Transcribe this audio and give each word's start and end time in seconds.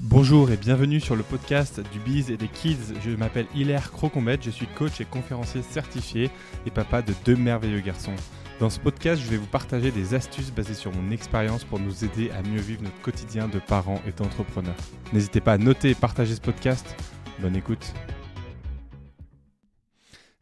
Bonjour 0.00 0.52
et 0.52 0.56
bienvenue 0.56 1.00
sur 1.00 1.16
le 1.16 1.24
podcast 1.24 1.80
du 1.92 1.98
Biz 1.98 2.30
et 2.30 2.36
des 2.36 2.46
Kids. 2.46 2.94
Je 3.04 3.10
m'appelle 3.10 3.46
Hilaire 3.56 3.90
Crocombette, 3.90 4.44
je 4.44 4.50
suis 4.50 4.68
coach 4.68 5.00
et 5.00 5.04
conférencier 5.04 5.60
certifié 5.60 6.30
et 6.66 6.70
papa 6.70 7.02
de 7.02 7.12
deux 7.24 7.34
merveilleux 7.34 7.80
garçons. 7.80 8.14
Dans 8.60 8.70
ce 8.70 8.78
podcast, 8.78 9.20
je 9.20 9.28
vais 9.28 9.36
vous 9.36 9.46
partager 9.46 9.90
des 9.90 10.14
astuces 10.14 10.52
basées 10.52 10.74
sur 10.74 10.94
mon 10.94 11.10
expérience 11.10 11.64
pour 11.64 11.80
nous 11.80 12.04
aider 12.04 12.30
à 12.30 12.42
mieux 12.48 12.60
vivre 12.60 12.84
notre 12.84 13.00
quotidien 13.00 13.48
de 13.48 13.58
parents 13.58 14.00
et 14.06 14.12
d'entrepreneurs. 14.12 14.76
N'hésitez 15.12 15.40
pas 15.40 15.54
à 15.54 15.58
noter 15.58 15.90
et 15.90 15.94
partager 15.96 16.36
ce 16.36 16.40
podcast. 16.40 16.94
Bonne 17.40 17.56
écoute. 17.56 17.92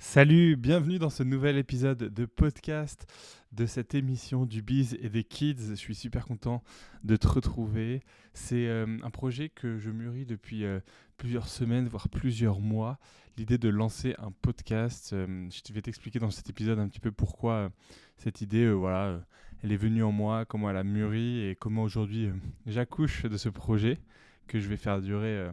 Salut, 0.08 0.54
bienvenue 0.54 1.00
dans 1.00 1.10
ce 1.10 1.24
nouvel 1.24 1.58
épisode 1.58 1.98
de 1.98 2.26
podcast 2.26 3.12
de 3.50 3.66
cette 3.66 3.92
émission 3.96 4.46
du 4.46 4.62
Biz 4.62 4.96
et 5.02 5.10
des 5.10 5.24
Kids. 5.24 5.70
Je 5.70 5.74
suis 5.74 5.96
super 5.96 6.26
content 6.26 6.62
de 7.02 7.16
te 7.16 7.26
retrouver. 7.26 8.02
C'est 8.32 8.68
euh, 8.68 8.86
un 9.02 9.10
projet 9.10 9.48
que 9.48 9.78
je 9.78 9.90
mûris 9.90 10.24
depuis 10.24 10.64
euh, 10.64 10.78
plusieurs 11.16 11.48
semaines, 11.48 11.88
voire 11.88 12.08
plusieurs 12.08 12.60
mois. 12.60 12.98
L'idée 13.36 13.58
de 13.58 13.68
lancer 13.68 14.14
un 14.18 14.30
podcast. 14.30 15.12
Euh, 15.12 15.48
je 15.50 15.72
vais 15.72 15.82
t'expliquer 15.82 16.20
dans 16.20 16.30
cet 16.30 16.48
épisode 16.48 16.78
un 16.78 16.86
petit 16.88 17.00
peu 17.00 17.10
pourquoi 17.10 17.70
cette 18.16 18.40
idée, 18.40 18.70
voilà, 18.70 19.20
elle 19.64 19.72
est 19.72 19.76
venue 19.76 20.04
en 20.04 20.12
moi, 20.12 20.44
comment 20.44 20.70
elle 20.70 20.78
a 20.78 20.84
mûri 20.84 21.44
et 21.48 21.56
comment 21.56 21.82
aujourd'hui 21.82 22.30
j'accouche 22.64 23.24
de 23.24 23.36
ce 23.36 23.48
projet 23.48 23.98
que 24.46 24.60
je 24.60 24.68
vais 24.68 24.76
faire 24.76 25.02
durer. 25.02 25.50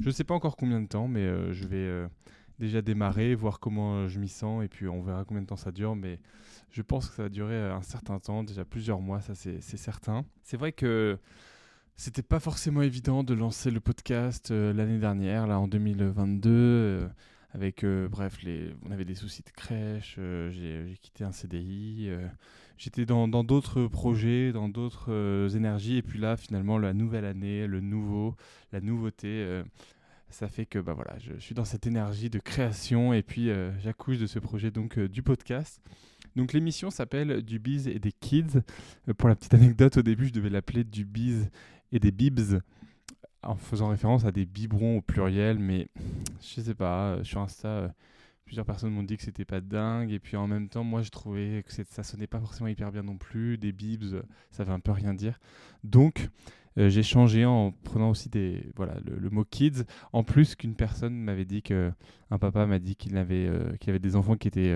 je 0.00 0.06
ne 0.06 0.10
sais 0.10 0.24
pas 0.24 0.34
encore 0.34 0.56
combien 0.56 0.82
de 0.82 0.88
temps, 0.88 1.06
mais 1.06 1.24
je 1.52 1.66
vais 1.66 2.08
déjà 2.58 2.82
démarrer, 2.82 3.34
voir 3.34 3.60
comment 3.60 3.94
euh, 3.96 4.08
je 4.08 4.18
m'y 4.18 4.28
sens, 4.28 4.64
et 4.64 4.68
puis 4.68 4.88
on 4.88 5.02
verra 5.02 5.24
combien 5.24 5.42
de 5.42 5.46
temps 5.46 5.56
ça 5.56 5.72
dure. 5.72 5.96
Mais 5.96 6.18
je 6.70 6.82
pense 6.82 7.08
que 7.08 7.14
ça 7.14 7.22
va 7.24 7.28
durer 7.28 7.54
euh, 7.54 7.74
un 7.74 7.82
certain 7.82 8.18
temps, 8.18 8.44
déjà 8.44 8.64
plusieurs 8.64 9.00
mois, 9.00 9.20
ça 9.20 9.34
c'est 9.34 9.60
certain. 9.60 10.24
C'est 10.42 10.56
vrai 10.56 10.72
que 10.72 11.18
c'était 11.96 12.22
pas 12.22 12.40
forcément 12.40 12.82
évident 12.82 13.22
de 13.22 13.34
lancer 13.34 13.70
le 13.70 13.80
podcast 13.80 14.50
euh, 14.50 14.72
l'année 14.72 14.98
dernière, 14.98 15.46
là 15.46 15.58
en 15.58 15.68
2022. 15.68 17.08
avec, 17.54 17.84
bref, 17.84 18.42
les, 18.42 18.74
on 18.86 18.90
avait 18.92 19.04
des 19.04 19.14
soucis 19.14 19.42
de 19.42 19.50
crèche, 19.50 20.18
j'ai 20.50 20.96
quitté 21.02 21.22
un 21.24 21.32
CDI, 21.32 22.08
j'étais 22.78 23.04
dans 23.04 23.28
d'autres 23.28 23.86
projets, 23.88 24.52
dans 24.52 24.70
d'autres 24.70 25.54
énergies, 25.54 25.98
et 25.98 26.02
puis 26.02 26.18
là, 26.18 26.38
finalement, 26.38 26.78
la 26.78 26.94
nouvelle 26.94 27.26
année, 27.26 27.66
le 27.66 27.80
nouveau, 27.80 28.36
la 28.72 28.80
nouveauté 28.80 29.62
ça 30.32 30.48
fait 30.48 30.66
que 30.66 30.78
bah 30.78 30.94
voilà, 30.94 31.16
je, 31.18 31.34
suis 31.38 31.54
dans 31.54 31.64
cette 31.64 31.86
énergie 31.86 32.30
de 32.30 32.38
création 32.38 33.12
et 33.12 33.22
puis 33.22 33.50
euh, 33.50 33.70
j'accouche 33.80 34.18
de 34.18 34.26
ce 34.26 34.38
projet 34.38 34.70
donc 34.70 34.98
euh, 34.98 35.08
du 35.08 35.22
podcast. 35.22 35.80
Donc 36.36 36.52
l'émission 36.52 36.90
s'appelle 36.90 37.42
Du 37.42 37.58
Biz 37.58 37.88
et 37.88 37.98
des 37.98 38.12
Kids. 38.12 38.62
Euh, 39.08 39.14
pour 39.14 39.28
la 39.28 39.36
petite 39.36 39.54
anecdote, 39.54 39.98
au 39.98 40.02
début, 40.02 40.26
je 40.26 40.32
devais 40.32 40.50
l'appeler 40.50 40.84
Du 40.84 41.04
Biz 41.04 41.50
et 41.92 41.98
des 41.98 42.10
Bibs 42.10 42.60
en 43.42 43.56
faisant 43.56 43.88
référence 43.88 44.24
à 44.24 44.32
des 44.32 44.46
biberons 44.46 44.98
au 44.98 45.02
pluriel, 45.02 45.58
mais 45.58 45.88
je 46.40 46.60
sais 46.60 46.74
pas, 46.74 47.18
sur 47.24 47.40
Insta, 47.40 47.92
plusieurs 48.44 48.64
personnes 48.64 48.92
m'ont 48.92 49.02
dit 49.02 49.16
que 49.16 49.22
c'était 49.24 49.44
pas 49.44 49.60
dingue 49.60 50.12
et 50.12 50.20
puis 50.20 50.36
en 50.36 50.46
même 50.46 50.68
temps, 50.68 50.84
moi 50.84 51.02
je 51.02 51.10
trouvais 51.10 51.64
que 51.66 51.72
ça 51.72 52.02
sonnait 52.04 52.28
pas 52.28 52.38
forcément 52.38 52.68
hyper 52.68 52.92
bien 52.92 53.02
non 53.02 53.16
plus, 53.18 53.58
des 53.58 53.72
Bibs, 53.72 54.22
ça 54.52 54.62
veut 54.62 54.72
un 54.72 54.80
peu 54.80 54.92
rien 54.92 55.12
dire. 55.12 55.40
Donc 55.82 56.30
euh, 56.78 56.88
j'ai 56.88 57.02
changé 57.02 57.44
en 57.44 57.72
prenant 57.84 58.10
aussi 58.10 58.28
des, 58.28 58.70
voilà, 58.76 58.94
le, 59.04 59.30
mot 59.30 59.44
kids. 59.44 59.84
En 60.12 60.24
plus 60.24 60.54
qu'une 60.54 60.74
personne 60.74 61.14
m'avait 61.14 61.44
dit 61.44 61.62
que 61.62 61.92
un 62.30 62.38
papa 62.38 62.66
m'a 62.66 62.78
dit 62.78 62.96
qu'il 62.96 63.16
avait, 63.16 63.46
euh, 63.46 63.76
qu'il 63.76 63.90
avait 63.90 63.98
des 63.98 64.16
enfants 64.16 64.36
qui 64.36 64.48
étaient 64.48 64.74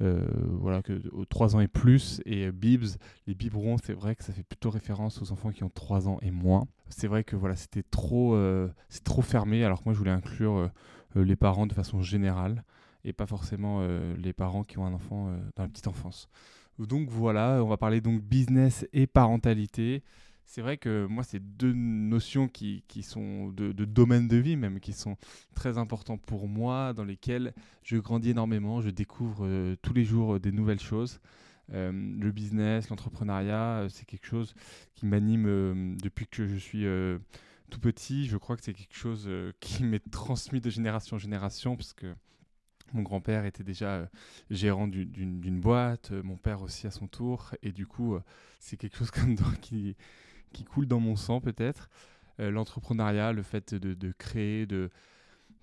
euh, 0.00 0.26
voilà, 0.60 0.82
que, 0.82 1.00
aux 1.12 1.24
3 1.24 1.56
ans 1.56 1.60
et 1.60 1.68
plus. 1.68 2.20
Et 2.26 2.50
Bibs, 2.52 2.86
les 3.26 3.34
biberons, 3.34 3.76
c'est 3.82 3.94
vrai 3.94 4.14
que 4.14 4.24
ça 4.24 4.32
fait 4.32 4.42
plutôt 4.42 4.70
référence 4.70 5.22
aux 5.22 5.32
enfants 5.32 5.50
qui 5.50 5.64
ont 5.64 5.70
3 5.70 6.08
ans 6.08 6.18
et 6.22 6.30
moins. 6.30 6.66
C'est 6.88 7.06
vrai 7.06 7.24
que 7.24 7.36
voilà, 7.36 7.56
c'était 7.56 7.84
trop, 7.84 8.36
c'est 8.88 9.04
trop 9.04 9.22
fermé, 9.22 9.64
alors 9.64 9.78
que 9.78 9.84
moi 9.86 9.94
je 9.94 9.98
voulais 9.98 10.10
inclure 10.10 10.70
les 11.14 11.36
parents 11.36 11.66
de 11.66 11.72
façon 11.72 12.02
générale 12.02 12.64
et 13.04 13.14
pas 13.14 13.26
forcément 13.26 13.86
les 14.18 14.34
parents 14.34 14.62
qui 14.62 14.76
ont 14.78 14.84
un 14.84 14.92
enfant 14.92 15.32
dans 15.56 15.62
la 15.62 15.68
petite 15.68 15.88
enfance. 15.88 16.28
Donc 16.78 17.08
voilà, 17.08 17.62
on 17.62 17.68
va 17.68 17.78
parler 17.78 18.02
donc 18.02 18.20
business 18.22 18.86
et 18.92 19.06
parentalité 19.06 20.02
c'est 20.46 20.60
vrai 20.60 20.76
que 20.76 21.06
moi, 21.06 21.24
c'est 21.24 21.40
deux 21.40 21.72
notions 21.72 22.48
qui, 22.48 22.84
qui 22.88 23.02
sont 23.02 23.48
de, 23.48 23.72
de, 23.72 23.84
domaine 23.84 24.28
de 24.28 24.36
vie 24.36 24.56
même, 24.56 24.80
qui 24.80 24.92
sont 24.92 25.16
très 25.54 25.78
importants 25.78 26.18
pour 26.18 26.48
moi, 26.48 26.92
dans 26.92 27.04
lesquelles 27.04 27.54
je 27.82 27.96
grandis 27.96 28.30
énormément, 28.30 28.80
je 28.80 28.90
découvre 28.90 29.46
euh, 29.46 29.76
tous 29.82 29.94
les 29.94 30.04
jours 30.04 30.34
euh, 30.34 30.40
des 30.40 30.52
nouvelles 30.52 30.80
choses. 30.80 31.20
Euh, 31.72 31.90
le 31.92 32.30
business, 32.32 32.90
l'entrepreneuriat, 32.90 33.86
c'est 33.88 34.04
quelque 34.04 34.26
chose 34.26 34.54
qui 34.94 35.06
m'anime 35.06 35.96
depuis 35.96 36.26
que 36.26 36.46
je 36.46 36.56
suis 36.56 36.84
tout 37.70 37.80
petit. 37.80 38.26
Je 38.26 38.36
crois 38.36 38.56
que 38.56 38.62
c'est 38.62 38.74
quelque 38.74 38.94
chose 38.96 39.30
qui 39.60 39.84
m'est 39.84 40.10
transmis 40.10 40.60
de 40.60 40.68
génération 40.68 41.16
en 41.16 41.18
génération, 41.18 41.76
parce 41.76 41.94
que 41.94 42.14
mon 42.92 43.00
grand-père 43.00 43.46
était 43.46 43.64
déjà 43.64 44.06
gérant 44.50 44.86
d'une 44.86 45.60
boîte, 45.60 46.10
mon 46.10 46.36
père 46.36 46.60
aussi 46.60 46.86
à 46.86 46.90
son 46.90 47.06
tour, 47.06 47.54
et 47.62 47.72
du 47.72 47.86
coup, 47.86 48.18
c'est 48.58 48.76
quelque 48.76 48.98
chose 48.98 49.10
comme 49.12 49.36
qui, 49.62 49.96
qui 50.52 50.64
coule 50.64 50.86
dans 50.86 51.00
mon 51.00 51.16
sang 51.16 51.40
peut-être. 51.40 51.88
Euh, 52.40 52.50
l'entrepreneuriat, 52.50 53.32
le 53.32 53.42
fait 53.42 53.74
de, 53.74 54.12
créer, 54.12 54.66
de, 54.66 54.90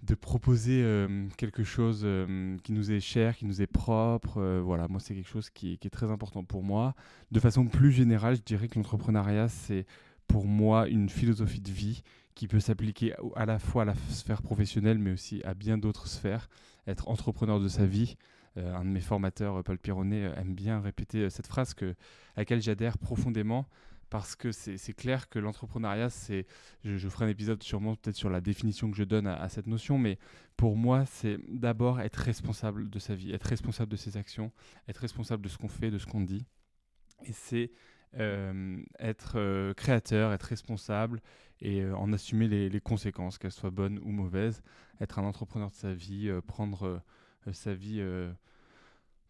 de 0.04 0.16
proposer 0.16 0.82
euh, 0.84 1.28
quelque 1.38 1.64
chose 1.64 2.02
euh, 2.04 2.58
qui 2.64 2.74
nous 2.74 2.92
est 2.92 3.00
cher, 3.00 3.36
qui 3.36 3.46
nous 3.46 3.62
est 3.62 3.68
propre. 3.68 4.42
voilà, 4.64 4.88
moi, 4.88 5.00
c'est 5.00 5.16
quelque 5.16 5.30
chose 5.30 5.50
qui, 5.50 5.74
est 5.74 5.90
très 5.90 6.12
important 6.12 6.44
pour 6.44 6.64
moi. 6.64 6.96
De 7.32 7.40
façon 7.40 7.66
plus 7.66 7.92
générale, 7.92 8.36
je 8.36 8.42
dirais 8.42 8.68
que 8.68 8.76
l'entrepreneuriat, 8.76 9.50
c'est 9.50 9.86
pour 10.28 10.46
moi 10.46 10.88
une 10.88 11.10
philosophie 11.10 11.62
de 11.62 11.72
vie 11.72 12.04
qui 12.36 12.48
peut 12.48 12.60
s'appliquer 12.60 13.16
à 13.36 13.46
la 13.46 13.60
fois 13.60 13.82
à 13.82 13.86
la 13.86 13.96
sphère 14.10 14.42
professionnelle, 14.42 15.00
mais 15.00 15.12
aussi 15.12 15.42
à 15.44 15.54
bien 15.54 15.78
d'autres 15.78 16.08
sphères. 16.08 16.50
Être 16.88 17.10
entrepreneur 17.10 17.60
de 17.60 17.68
sa 17.68 17.86
vie. 17.86 18.16
un 18.56 18.86
de 18.86 18.90
mes 18.90 19.02
formateurs, 19.02 19.64
Paul 19.64 19.78
Pironnet, 19.78 20.32
aime 20.38 20.54
bien 20.54 20.80
répéter 20.80 21.30
cette 21.30 21.48
phrase 21.48 21.76
à 21.82 21.86
laquelle 22.38 22.62
j'adhère 22.62 22.98
profondément 22.98 23.66
parce 24.10 24.36
que 24.36 24.52
c'est 24.52 24.94
clair 24.94 25.30
que 25.30 25.40
l'entrepreneuriat, 25.40 26.10
c'est, 26.10 26.46
je, 26.84 27.10
ferai 27.10 27.26
un 27.26 27.30
épisode 27.30 27.62
sûrement 27.62 27.96
peut-être 27.96 28.16
sur 28.16 28.30
la 28.30 28.42
définition 28.42 28.90
que 28.90 28.98
je 28.98 29.04
donne 29.04 29.28
à, 29.28 29.50
cette 29.50 29.68
notion, 29.68 29.98
mais 29.98 30.18
pour 30.58 30.76
moi, 30.76 31.06
c'est 31.06 31.38
d'abord 31.48 32.02
être 32.02 32.18
responsable 32.18 32.90
de 32.90 33.00
sa 33.00 33.16
vie, 33.16 33.32
être 33.32 33.44
responsable 33.44 33.92
de 33.92 33.98
ses 33.98 34.18
actions, 34.18 34.52
être 34.88 34.98
responsable 34.98 35.44
de 35.44 35.50
ce 35.50 35.58
qu'on 35.58 35.68
fait, 35.68 35.92
de 35.92 35.98
ce 35.98 36.08
qu'on 36.08 36.22
dit, 36.22 36.46
et 37.26 37.34
c'est 37.34 37.72
euh, 38.18 38.82
être 39.00 39.34
euh, 39.36 39.76
créateur, 39.76 40.34
être 40.34 40.44
responsable 40.44 41.22
et 41.62 41.82
euh, 41.82 41.96
en 41.96 42.12
assumer 42.12 42.48
les, 42.48 42.68
les 42.68 42.82
conséquences, 42.82 43.38
qu'elles 43.38 43.52
soient 43.52 43.70
bonnes 43.70 44.00
ou 44.00 44.10
mauvaises, 44.10 44.64
être 45.00 45.20
un 45.20 45.24
entrepreneur 45.24 45.70
de 45.70 45.76
sa 45.76 45.94
vie, 45.94 46.32
prendre 46.48 47.04
sa 47.52 47.74
vie 47.74 48.04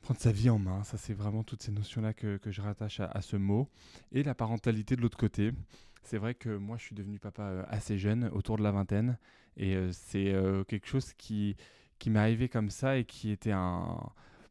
prendre 0.02 0.20
sa 0.20 0.32
vie 0.32 0.50
en 0.50 0.60
main. 0.60 0.84
Ça, 0.84 0.98
c'est 0.98 1.14
vraiment 1.14 1.44
toutes 1.44 1.62
ces 1.62 1.72
notions-là 1.72 2.14
que, 2.14 2.38
que, 2.38 2.52
je 2.52 2.62
rattache 2.62 3.00
à, 3.00 3.22
ce 3.22 3.36
mot. 3.36 3.70
Et 4.12 4.24
la 4.24 4.36
parentalité 4.36 4.96
de 4.96 5.02
l'autre 5.02 5.18
côté. 5.18 5.52
C'est 6.04 6.18
vrai 6.18 6.34
que 6.34 6.50
moi, 6.50 6.78
je 6.78 6.84
suis 6.84 6.96
devenu 6.96 7.20
papa 7.20 7.44
euh, 7.44 7.64
assez 7.68 7.98
jeune, 7.98 8.30
autour 8.34 8.58
de 8.58 8.64
la 8.64 8.72
vingtaine. 8.72 9.18
Et 9.58 9.76
euh, 9.76 9.90
c'est 9.92 10.34
euh, 10.34 10.64
quelque 10.64 10.88
chose 10.88 11.14
qui, 11.14 11.56
qui 12.00 12.10
m'est 12.10 12.20
arrivé 12.20 12.50
comme 12.50 12.70
ça 12.70 12.98
et 12.98 13.04
qui 13.06 13.32
était 13.32 13.52
un. 13.52 13.98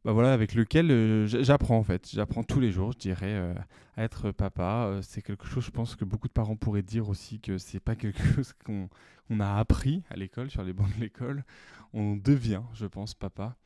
Bah 0.05 0.13
voilà, 0.13 0.33
avec 0.33 0.55
lequel 0.55 1.27
j'apprends 1.27 1.77
en 1.77 1.83
fait. 1.83 2.09
J'apprends 2.13 2.45
tous 2.45 2.61
les 2.61 2.71
jours, 2.71 2.93
je 2.93 2.99
dirais, 2.99 3.55
à 3.97 4.05
être 4.05 4.31
papa. 4.31 5.01
c'est 5.03 5.23
quelque 5.23 5.45
chose, 5.45 5.65
je 5.65 5.71
pense, 5.73 5.97
que 5.97 6.05
beaucoup 6.05 6.29
de 6.29 6.33
parents 6.33 6.55
pourraient 6.55 6.85
dire 6.85 7.09
aussi 7.09 7.41
que 7.41 7.59
c'est 7.59 7.81
pas 7.81 7.97
quelque 7.97 8.23
chose 8.35 8.55
qu'on 8.65 9.41
a 9.41 9.59
appris 9.59 10.05
à 10.09 10.17
l'école, 10.17 10.51
sur 10.51 10.63
les 10.63 10.73
bancs 10.73 10.95
de 10.95 11.01
l'école. 11.01 11.45
On 11.93 12.15
devient, 12.17 12.63
je 12.75 12.87
pense, 12.87 13.15
papa. 13.15 13.57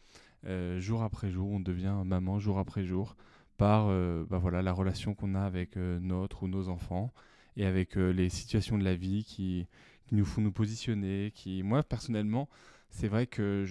Euh, 0.46 0.80
jour 0.80 1.02
après 1.02 1.30
jour, 1.30 1.50
on 1.50 1.60
devient 1.60 1.94
maman 2.04 2.38
jour 2.38 2.58
après 2.58 2.84
jour 2.84 3.16
par 3.58 3.86
euh, 3.88 4.24
bah 4.28 4.38
voilà, 4.38 4.62
la 4.62 4.72
relation 4.72 5.14
qu'on 5.14 5.34
a 5.34 5.42
avec 5.42 5.76
euh, 5.76 6.00
notre 6.00 6.42
ou 6.42 6.48
nos 6.48 6.68
enfants 6.68 7.12
et 7.56 7.66
avec 7.66 7.96
les 7.96 8.30
situations 8.30 8.78
de 8.78 8.84
la 8.84 8.94
vie 8.94 9.24
qui, 9.24 9.66
nous 10.10 10.24
font 10.24 10.40
nous 10.40 10.52
positionner. 10.52 11.32
Qui, 11.34 11.62
moi, 11.62 11.82
personnellement, 11.82 12.48
c'est 12.88 13.08
vrai 13.08 13.26
que 13.26 13.64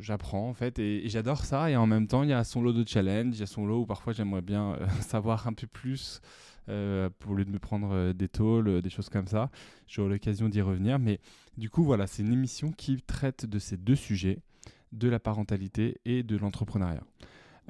j'apprends 0.00 0.48
en 0.48 0.54
fait 0.54 0.78
et, 0.78 1.06
j'adore 1.08 1.44
ça. 1.44 1.70
Et 1.70 1.76
en 1.76 1.86
même 1.86 2.06
temps, 2.06 2.22
il 2.22 2.30
y 2.30 2.32
a 2.32 2.44
son 2.44 2.62
lot 2.62 2.72
de 2.72 2.86
challenge, 2.86 3.36
il 3.36 3.40
y 3.40 3.42
a 3.42 3.46
son 3.46 3.66
lot 3.66 3.82
où 3.82 3.86
parfois 3.86 4.14
j'aimerais 4.14 4.40
bien 4.40 4.78
savoir 5.00 5.46
un 5.46 5.52
peu 5.52 5.66
plus. 5.66 6.22
pour 7.18 7.34
lieu 7.34 7.44
de 7.44 7.50
me 7.50 7.58
prendre 7.58 8.12
des 8.12 8.28
tôles, 8.28 8.80
des 8.80 8.90
choses 8.90 9.10
comme 9.10 9.26
ça. 9.26 9.50
J'aurai 9.86 10.10
l'occasion 10.10 10.48
d'y 10.48 10.62
revenir. 10.62 10.98
Mais 10.98 11.20
du 11.58 11.68
coup, 11.68 11.84
voilà, 11.84 12.06
c'est 12.06 12.22
une 12.22 12.32
émission 12.32 12.72
qui 12.72 13.02
traite 13.02 13.44
de 13.44 13.58
ces 13.58 13.76
deux 13.76 13.96
sujets 13.96 14.40
de 14.92 15.08
la 15.08 15.20
parentalité 15.20 16.00
et 16.04 16.22
de 16.22 16.36
l'entrepreneuriat. 16.36 17.04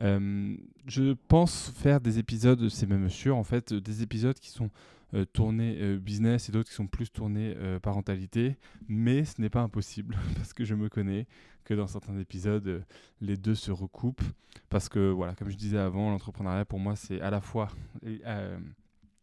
Euh, 0.03 0.57
je 0.87 1.15
pense 1.29 1.71
faire 1.77 2.01
des 2.01 2.19
épisodes, 2.19 2.69
c'est 2.69 2.87
même 2.87 3.09
sûr, 3.09 3.37
en 3.37 3.45
fait, 3.45 3.75
des 3.75 4.03
épisodes 4.03 4.39
qui 4.39 4.51
sont 4.51 4.71
euh, 5.15 5.25
tournés 5.25 5.77
euh, 5.81 5.99
business 5.99 6.49
et 6.49 6.53
d'autres 6.53 6.69
qui 6.69 6.75
sont 6.75 6.87
plus 6.87 7.11
tournés 7.11 7.55
parentalité, 7.83 8.57
mais 8.89 9.25
ce 9.25 9.41
n'est 9.41 9.51
pas 9.51 9.61
impossible 9.61 10.17
parce 10.37 10.53
que 10.53 10.65
je 10.65 10.75
me 10.75 10.89
connais 10.89 11.27
que 11.65 11.75
dans 11.75 11.87
certains 11.87 12.19
épisodes, 12.19 12.85
les 13.21 13.37
deux 13.37 13.55
se 13.55 13.71
recoupent 13.71 14.23
parce 14.71 14.89
que, 14.89 15.11
voilà, 15.11 15.35
comme 15.35 15.51
je 15.51 15.57
disais 15.57 15.79
avant, 15.79 16.11
l'entrepreneuriat 16.11 16.65
pour 16.65 16.79
moi, 16.79 16.97
c'est 16.97 17.21
à 17.21 17.31
la 17.31 17.41
fois 17.41 17.69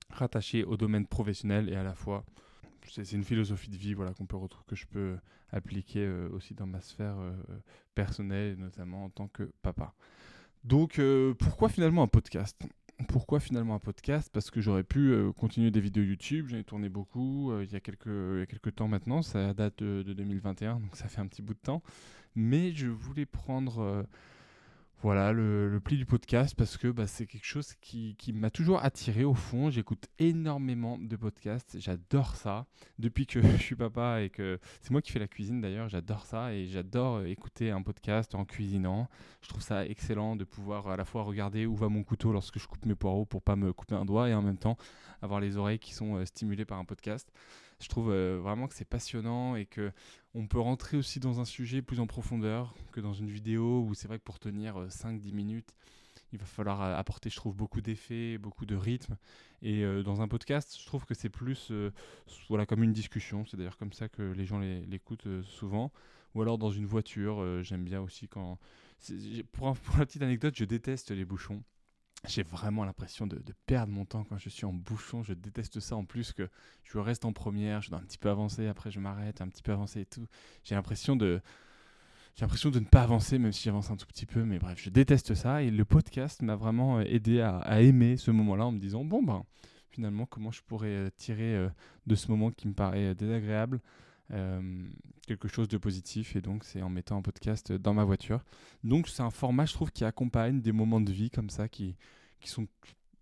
rattaché 0.09 0.63
au 0.63 0.77
domaine 0.77 1.07
professionnel 1.07 1.69
et 1.69 1.75
à 1.75 1.83
la 1.83 1.95
fois 1.95 2.23
c'est 2.89 3.12
une 3.13 3.24
philosophie 3.24 3.69
de 3.69 3.78
vie 3.78 3.94
voilà, 3.94 4.13
qu'on 4.13 4.25
peut 4.25 4.38
retrouver, 4.38 4.66
que 4.68 4.75
je 4.75 4.86
peux 4.88 5.18
appliquer 5.51 6.06
euh, 6.06 6.30
aussi 6.31 6.54
dans 6.54 6.68
ma 6.68 6.81
sphère 6.81 7.18
euh, 7.19 7.34
personnelle, 7.95 8.57
notamment 8.57 9.06
en 9.06 9.10
tant 9.10 9.28
que 9.28 9.51
papa. 9.62 9.94
Donc, 10.63 11.00
pourquoi 11.39 11.69
finalement 11.69 12.04
un 12.04 12.07
podcast? 12.07 12.62
Pourquoi 13.07 13.39
finalement 13.39 13.75
un 13.75 13.80
podcast? 13.80 14.30
Parce 14.34 14.51
que 14.51 14.60
j'aurais 14.60 14.84
pu 14.84 15.16
continuer 15.38 15.72
des 15.72 15.80
vidéos 15.80 16.04
YouTube, 16.04 16.48
j'en 16.50 16.57
ai 16.57 16.63
tourné 16.66 16.89
beaucoup 16.89 17.54
il, 17.62 17.72
y 17.72 17.75
a 17.75 17.80
quelques, 17.80 18.75
temps 18.75 18.90
maintenant, 18.90 19.22
ça 19.22 19.54
date 19.54 19.81
de, 19.81 20.01
2021, 20.04 20.81
donc 20.81 20.98
ça 20.98 21.07
fait 21.07 21.22
un 21.22 21.28
petit 21.28 21.42
bout 21.42 21.54
de 21.54 21.60
temps. 21.60 21.83
Mais 22.36 22.74
je 22.74 22.88
voulais 22.88 23.25
prendre 23.25 24.06
voilà, 25.03 25.31
le, 25.31 25.79
pli 25.79 25.95
du 25.95 26.07
podcast, 26.07 26.55
parce 26.57 26.75
que 26.75 26.88
bah, 26.88 27.05
c'est 27.05 27.27
quelque 27.27 27.45
chose 27.45 27.75
qui, 27.81 28.15
m'a 28.33 28.49
toujours 28.49 28.83
attiré 28.83 29.23
au 29.23 29.35
fond. 29.35 29.69
J'écoute 29.69 30.07
énormément 30.17 30.97
de 30.97 31.15
podcasts, 31.15 31.77
j'adore 31.79 32.35
ça. 32.35 32.65
Depuis 32.97 33.27
que 33.27 33.39
je 33.57 33.57
suis 33.57 33.75
papa 33.75 34.23
et 34.23 34.31
que 34.31 34.59
c'est 34.81 34.89
moi 34.89 35.03
qui 35.03 35.11
fais 35.11 35.19
la 35.19 35.27
cuisine 35.27 35.61
d'ailleurs, 35.61 35.88
j'adore 35.88 36.25
ça 36.25 36.51
et 36.51 36.65
j'adore 36.65 37.17
euh, 37.17 37.25
écouter 37.25 37.69
un 37.69 37.83
podcast 37.83 38.33
en 38.33 38.44
cuisinant. 38.44 39.07
Je 39.44 39.49
trouve 39.49 39.61
ça 39.61 39.85
excellent 39.85 40.35
de 40.35 40.45
pouvoir 40.45 40.88
à 40.88 40.97
la 40.97 41.05
fois 41.05 41.21
regarder 41.21 41.67
où 41.67 41.75
va 41.75 41.89
mon 41.89 42.03
couteau 42.03 42.31
lorsque 42.31 42.57
je 42.57 42.67
coupe 42.67 42.85
mes 42.88 42.95
poireaux 42.95 43.25
pour 43.25 43.44
pas 43.44 43.55
me 43.55 43.73
couper 43.73 43.94
un 43.94 44.05
doigt 44.05 44.29
et 44.29 44.33
en 44.33 44.41
même 44.41 44.57
temps 44.57 44.77
avoir 45.21 45.39
les 45.39 45.57
oreilles 45.57 45.79
qui 45.79 45.94
sont 45.94 46.15
euh, 46.15 46.25
stimulées 46.25 46.65
par 46.65 46.79
un 46.79 46.85
podcast 46.85 47.31
je 47.79 47.88
trouve 47.89 48.12
euh, 48.12 48.39
vraiment 48.41 48.68
que 48.68 48.74
c'est 48.74 48.85
passionnant 48.85 49.56
et 49.56 49.65
que 49.65 49.91
on 50.33 50.47
peut 50.47 50.59
rentrer 50.59 50.97
aussi 50.97 51.19
dans 51.19 51.39
un 51.39 51.45
sujet 51.45 51.81
plus 51.81 52.00
en 52.00 52.07
profondeur 52.07 52.75
que 52.91 53.00
dans 53.00 53.13
une 53.13 53.29
vidéo 53.29 53.83
où 53.88 53.94
c'est 53.94 54.07
vrai 54.07 54.19
que 54.19 54.24
pour 54.24 54.39
tenir 54.39 54.88
5-10 54.88 55.29
euh, 55.29 55.35
minutes, 55.35 55.75
il 56.33 56.39
va 56.39 56.45
falloir 56.45 56.81
euh, 56.81 56.95
apporter, 56.95 57.29
je 57.29 57.35
trouve, 57.35 57.56
beaucoup 57.56 57.81
d'effets, 57.81 58.38
beaucoup 58.38 58.65
de 58.65 58.75
rythme. 58.75 59.18
Et 59.62 59.83
dans 60.03 60.21
un 60.21 60.27
podcast, 60.27 60.77
je 60.79 60.85
trouve 60.85 61.06
que 61.06 61.15
c'est 61.15 61.29
plus 61.29 61.71
voilà, 62.47 62.68
comme 62.68 62.83
une 62.83 62.94
discussion. 62.94 63.44
C'est 63.45 63.57
d'ailleurs 63.57 63.77
comme 63.77 63.91
ça 63.91 64.07
que 64.07 64.21
les 64.21 64.45
gens 64.45 64.59
l'écoutent 64.59 65.27
souvent. 65.41 65.91
Ou 66.35 66.44
alors 66.44 66.59
dans 66.59 66.69
une 66.69 66.85
voiture, 66.85 67.63
j'aime 67.63 67.83
bien 67.83 68.00
aussi 68.00 68.27
quand... 68.27 68.59
Pour, 69.51 69.75
pour 69.75 69.97
la 69.97 70.06
petite 70.06 70.21
anecdote, 70.21 70.53
je 70.56 70.63
déteste 70.63 71.09
les 71.09 71.25
bouchons 71.25 71.63
j'ai 72.25 72.44
vraiment 72.44 72.84
l'impression 72.84 73.28
de, 73.28 73.42
perdre 73.66 73.94
mon 73.94 74.06
temps 74.06 74.24
quand 74.24 74.38
je 74.38 74.50
suis 74.50 74.66
en 74.66 74.74
bouchon. 74.74 75.24
Je 75.24 75.34
déteste 75.34 75.80
ça 75.80 75.96
en 75.96 76.06
plus 76.06 76.34
que 76.34 76.50
je 76.84 76.98
reste 76.98 77.25
en 77.25 77.34
première, 77.34 77.81
je 77.81 77.90
dois 77.90 78.00
un 78.00 78.04
petit 78.04 78.18
peu 78.18 78.30
avancer, 78.30 78.68
après 78.68 78.92
je 78.92 79.00
m'arrête, 79.00 79.42
un 79.42 79.48
petit 79.48 79.62
peu 79.62 79.72
avancer 79.72 80.02
et 80.02 80.06
tout. 80.06 80.28
J'ai 80.64 80.75
l'impression 80.75 81.16
de 81.16 81.42
j'ai 82.36 82.42
l'impression 82.42 82.69
de 82.69 82.80
ne 82.80 82.86
pas 82.86 83.02
avancer 83.02 83.40
même 83.40 83.52
si 83.52 83.64
j'avance 83.64 83.90
un 83.90 83.96
tout 83.96 84.06
petit 84.06 84.25
peu. 84.25 84.44
Mais 84.44 84.60
bref, 84.60 84.80
je 84.81 84.90
déteste 84.90 85.34
ça 85.34 85.64
et 85.64 85.72
le 85.72 85.86
podcast 85.86 86.42
m'a 86.42 86.56
vraiment 86.56 87.00
euh, 87.00 87.04
aidé 87.04 87.42
à, 87.42 87.81
aimer 87.81 88.18
ce 88.18 88.31
moment-là 88.31 88.66
en 88.66 88.72
me 88.72 88.80
disant 88.80 89.04
bon 89.04 89.24
ben 89.24 89.44
finalement 89.90 90.25
comment 90.25 90.52
je 90.52 90.62
pourrais 90.62 90.88
euh, 90.88 91.10
tirer 91.16 91.56
euh, 91.56 91.69
de 92.06 92.16
ce 92.16 92.30
moment 92.30 92.52
qui 92.52 92.68
me 92.68 92.74
paraît 92.74 93.16
désagréable 93.16 93.81
quelque 94.29 95.47
chose 95.47 95.68
de 95.68 95.77
positif 95.77 96.35
et 96.35 96.41
donc 96.41 96.63
c'est 96.63 96.81
en 96.81 96.89
mettant 96.89 97.18
un 97.18 97.21
podcast 97.21 97.71
dans 97.71 97.94
ma 97.94 98.03
voiture. 98.03 98.44
Donc 98.83 99.07
c'est 99.07 99.24
un 99.24 99.29
format 99.29 99.65
je 99.65 99.74
trouve 99.74 99.91
qui 99.91 100.06
accompagne 100.06 100.62
des 100.62 100.71
moments 100.71 101.01
de 101.01 101.12
vie 101.12 101.29
comme 101.29 101.50
ça 101.50 101.68
qui, 101.68 101.95
qui 102.39 102.50
sont 102.50 102.68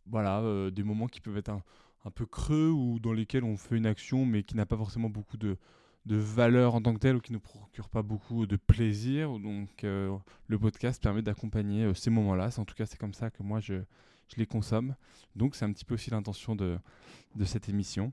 voilà 0.08 0.40
euh, 0.42 0.72
des 0.72 0.84
moments 0.84 1.08
qui 1.08 1.22
peuvent 1.22 1.38
être 1.38 1.50
un, 1.50 1.64
un, 2.06 2.12
peu 2.12 2.26
creux 2.26 2.70
ou 2.70 3.00
dans 3.00 3.14
lesquels 3.14 3.44
on 3.44 3.58
fait 3.58 3.78
une 3.78 3.86
action 3.88 4.26
mais 4.26 4.44
qui 4.44 4.56
n'a 4.56 4.66
pas 4.66 4.78
forcément 4.78 5.10
beaucoup 5.10 5.38
de, 5.38 5.58
de 6.06 6.16
valeur 6.16 6.76
en 6.76 6.82
tant 6.82 6.94
que 6.94 7.00
telle 7.00 7.16
ou 7.16 7.22
qui 7.22 7.34
ne 7.34 7.38
procure 7.38 7.90
pas 7.90 8.04
beaucoup 8.04 8.46
de 8.46 8.56
plaisir. 8.56 9.40
Donc 9.40 9.84
euh, 9.84 10.16
le 10.48 10.60
podcast 10.60 11.02
permet 11.02 11.22
d'accompagner 11.22 11.84
euh, 11.84 11.94
ces 11.94 12.10
moments-là. 12.10 12.50
En 12.58 12.66
tout 12.66 12.76
cas 12.76 12.86
c'est 12.86 13.00
comme 13.00 13.14
ça 13.14 13.32
que 13.32 13.44
moi 13.44 13.60
je, 13.60 13.76
je 14.28 14.36
les 14.38 14.46
consomme. 14.46 14.96
Donc 15.36 15.56
c'est 15.56 15.66
un 15.66 15.72
petit 15.72 15.86
peu 15.86 15.96
aussi 15.96 16.12
l'intention 16.12 16.56
de, 16.56 16.78
de 17.36 17.46
cette 17.46 17.70
émission. 17.70 18.12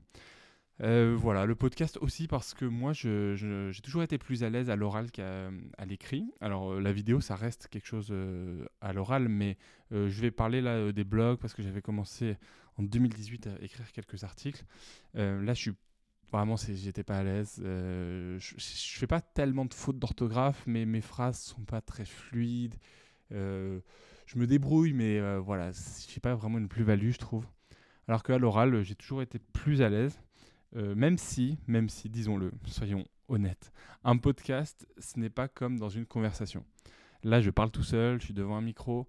Euh, 0.83 1.15
voilà, 1.17 1.45
le 1.45 1.55
podcast 1.55 1.97
aussi 2.01 2.27
parce 2.27 2.53
que 2.53 2.65
moi, 2.65 2.91
j'ai 2.91 3.81
toujours 3.81 4.03
été 4.03 4.17
plus 4.17 4.43
à 4.43 4.49
l'aise 4.49 4.69
à 4.69 4.75
l'oral 4.75 5.11
qu'à 5.11 5.49
l'écrit. 5.87 6.29
Alors, 6.41 6.73
euh, 6.73 6.81
la 6.81 6.91
vidéo, 6.91 7.21
ça 7.21 7.35
reste 7.35 7.67
quelque 7.69 7.87
chose 7.87 8.09
euh, 8.11 8.65
à 8.81 8.91
l'oral, 8.91 9.29
mais 9.29 9.57
je 9.91 10.21
vais 10.21 10.31
parler 10.31 10.59
là 10.59 10.91
des 10.91 11.03
blogs 11.03 11.37
parce 11.37 11.53
que 11.53 11.61
j'avais 11.61 11.81
commencé 11.81 12.35
en 12.77 12.83
2018 12.83 13.47
à 13.47 13.61
écrire 13.61 13.91
quelques 13.91 14.23
articles. 14.23 14.65
là, 15.13 15.53
je 15.53 15.61
suis 15.61 15.71
vraiment, 16.31 16.55
j'étais 16.57 17.03
pas 17.03 17.17
à 17.17 17.23
l'aise. 17.23 17.61
je, 17.61 18.37
je 18.39 18.97
fais 18.97 19.07
pas 19.07 19.21
tellement 19.21 19.65
de 19.65 19.73
fautes 19.73 19.99
d'orthographe, 19.99 20.63
mais 20.65 20.85
mes 20.85 21.01
phrases 21.01 21.39
sont 21.39 21.61
pas 21.61 21.79
très 21.79 22.05
fluides. 22.05 22.75
je 23.29 23.79
me 24.35 24.47
débrouille, 24.47 24.93
mais 24.93 25.37
voilà, 25.37 25.71
j'ai 26.09 26.19
pas 26.19 26.33
vraiment 26.33 26.57
une 26.57 26.67
plus-value, 26.67 27.11
je 27.11 27.19
trouve. 27.19 27.45
Alors 28.07 28.23
qu'à 28.23 28.39
l'oral, 28.39 28.81
j'ai 28.81 28.95
toujours 28.95 29.21
été 29.21 29.37
plus 29.37 29.83
à 29.83 29.89
l'aise. 29.89 30.19
Euh, 30.75 30.95
même 30.95 31.17
si, 31.17 31.57
même 31.67 31.89
si, 31.89 32.09
disons-le, 32.09 32.51
soyons 32.65 33.05
honnêtes, 33.27 33.71
un 34.03 34.17
podcast, 34.17 34.87
ce 34.97 35.19
n'est 35.19 35.29
pas 35.29 35.47
comme 35.47 35.77
dans 35.77 35.89
une 35.89 36.05
conversation. 36.05 36.65
Là, 37.23 37.41
je 37.41 37.51
parle 37.51 37.71
tout 37.71 37.83
seul, 37.83 38.19
je 38.19 38.25
suis 38.25 38.33
devant 38.33 38.57
un 38.57 38.61
micro, 38.61 39.07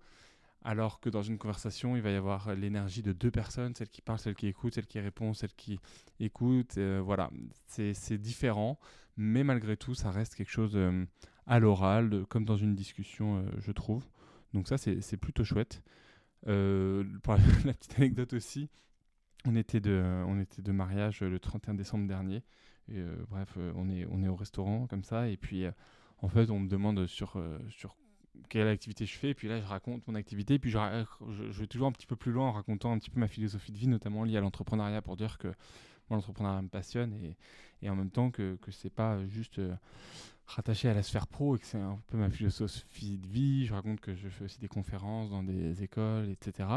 alors 0.63 1.01
que 1.01 1.09
dans 1.09 1.23
une 1.23 1.39
conversation, 1.39 1.97
il 1.97 2.03
va 2.03 2.11
y 2.11 2.15
avoir 2.15 2.55
l'énergie 2.55 3.03
de 3.03 3.13
deux 3.13 3.31
personnes, 3.31 3.75
celle 3.75 3.89
qui 3.89 4.03
parle, 4.03 4.19
celle 4.19 4.35
qui 4.35 4.47
écoute, 4.47 4.75
celle 4.75 4.87
qui 4.87 5.01
répond, 5.01 5.33
celle 5.33 5.53
qui 5.55 5.81
écoute. 6.21 6.77
Euh, 6.79 7.01
voilà, 7.03 7.31
c'est 7.67 8.19
différent, 8.19 8.79
mais 9.17 9.43
malgré 9.43 9.77
tout, 9.77 9.95
ça 9.95 10.11
reste 10.11 10.35
quelque 10.35 10.53
chose 10.53 10.77
euh, 10.77 11.05
à 11.47 11.59
l'oral, 11.59 12.25
comme 12.29 12.45
dans 12.45 12.57
une 12.57 12.75
discussion, 12.75 13.45
je 13.59 13.73
trouve. 13.73 14.05
Donc 14.53 14.69
ça, 14.69 14.77
c'est 14.79 15.17
plutôt 15.17 15.45
chouette. 15.45 15.83
la 16.47 17.73
petite 17.73 17.95
anecdote 17.97 18.35
aussi, 18.35 18.69
on 19.47 19.57
était 19.57 19.81
de, 19.81 20.03
on 20.27 20.41
était 20.41 20.63
de 20.63 20.73
mariage 20.73 21.21
le 21.21 21.39
31 21.39 21.75
décembre 21.75 22.07
dernier. 22.09 22.43
Et, 22.89 22.99
euh, 22.99 23.15
bref, 23.29 23.55
euh, 23.57 23.73
on, 23.77 23.89
est, 23.89 24.07
on 24.11 24.23
est 24.23 24.29
au 24.29 24.37
restaurant 24.37 24.87
comme 24.87 25.05
ça. 25.05 25.29
Et 25.29 25.37
puis, 25.37 25.65
euh, 25.65 25.73
en 26.19 26.29
fait, 26.29 26.51
on 26.51 26.61
me 26.61 26.69
demande 26.69 27.07
sur, 27.07 27.43
sur 27.69 27.97
quelle 28.49 28.69
activité 28.69 29.07
je 29.07 29.17
fais. 29.17 29.31
Et 29.31 29.35
puis 29.35 29.49
là, 29.49 29.61
je 29.61 29.67
raconte 29.67 30.07
mon 30.07 30.15
activité. 30.15 30.55
Et 30.55 30.59
puis, 30.59 30.71
je, 30.71 30.79
je, 31.31 31.61
vais 31.61 31.67
toujours 31.67 31.89
un 31.89 31.93
petit 31.93 32.07
peu 32.07 32.17
plus 32.17 32.33
loin 32.33 32.49
en 32.49 32.53
racontant 32.53 32.93
un 32.93 32.99
petit 32.99 33.11
peu 33.11 33.21
ma 33.21 33.29
philosophie 33.29 33.73
de 33.73 33.79
vie, 33.79 33.89
notamment 33.89 34.25
liée 34.25 34.37
à 34.37 34.41
l'entrepreneuriat, 34.41 35.03
pour 35.03 35.17
dire 35.17 35.39
que 35.39 35.49
moi, 36.09 36.17
l'entrepreneuriat 36.17 36.63
me 36.63 36.69
passionne. 36.69 37.15
Et, 37.23 37.37
et, 37.83 37.91
en 37.91 37.97
même 37.97 38.11
temps, 38.11 38.31
que, 38.31 38.57
que 38.57 38.71
c'est 38.71 38.91
pas 38.91 39.25
juste 39.27 39.61
rattaché 40.47 40.89
à 40.89 40.95
la 40.95 41.03
sphère 41.03 41.27
pro 41.27 41.57
et 41.57 41.59
que 41.59 41.67
c'est 41.67 41.79
un 41.79 42.01
peu 42.07 42.17
ma 42.17 42.31
philosophie 42.31 43.19
de 43.19 43.27
vie. 43.27 43.67
Je 43.67 43.75
raconte 43.75 44.01
que 44.01 44.15
je 44.15 44.29
fais 44.29 44.45
aussi 44.45 44.61
des 44.61 44.69
conférences 44.69 45.31
dans 45.31 45.43
des 45.43 45.83
écoles, 45.83 46.31
etc. 46.31 46.69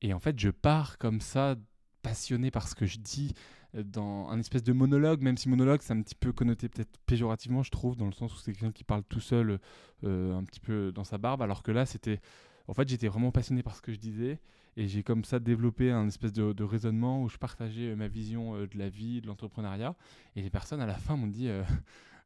Et 0.00 0.14
en 0.14 0.20
fait, 0.20 0.38
je 0.38 0.50
pars 0.50 0.98
comme 0.98 1.20
ça 1.20 1.56
passionné 2.02 2.50
par 2.50 2.68
ce 2.68 2.74
que 2.74 2.86
je 2.86 2.98
dis 2.98 3.34
euh, 3.74 3.82
dans 3.82 4.28
un 4.28 4.38
espèce 4.38 4.62
de 4.62 4.72
monologue, 4.72 5.20
même 5.20 5.36
si 5.36 5.48
monologue 5.48 5.80
c'est 5.82 5.92
un 5.92 6.00
petit 6.00 6.14
peu 6.14 6.32
connoté 6.32 6.68
peut-être 6.68 6.98
péjorativement, 7.06 7.62
je 7.62 7.70
trouve, 7.70 7.96
dans 7.96 8.06
le 8.06 8.12
sens 8.12 8.34
où 8.34 8.38
c'est 8.38 8.52
quelqu'un 8.52 8.72
qui 8.72 8.84
parle 8.84 9.02
tout 9.04 9.20
seul, 9.20 9.58
euh, 10.04 10.36
un 10.36 10.44
petit 10.44 10.60
peu 10.60 10.92
dans 10.92 11.04
sa 11.04 11.18
barbe, 11.18 11.42
alors 11.42 11.62
que 11.62 11.70
là 11.70 11.84
c'était, 11.86 12.20
en 12.66 12.74
fait 12.74 12.88
j'étais 12.88 13.08
vraiment 13.08 13.30
passionné 13.30 13.62
par 13.62 13.76
ce 13.76 13.82
que 13.82 13.92
je 13.92 13.98
disais 13.98 14.40
et 14.76 14.86
j'ai 14.86 15.02
comme 15.02 15.24
ça 15.24 15.38
développé 15.38 15.90
un 15.90 16.06
espèce 16.06 16.32
de, 16.32 16.62
raisonnement 16.62 17.22
où 17.22 17.28
je 17.28 17.36
partageais 17.36 17.90
euh, 17.90 17.96
ma 17.96 18.08
vision 18.08 18.54
de 18.54 18.78
la 18.78 18.88
vie, 18.88 19.20
de 19.20 19.26
l'entrepreneuriat 19.26 19.94
et 20.36 20.42
les 20.42 20.50
personnes 20.50 20.80
à 20.80 20.86
la 20.86 20.94
fin 20.94 21.16
m'ont 21.16 21.26
dit 21.26 21.50